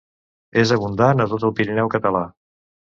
[0.61, 2.29] És abundant a tot el Pirineu català.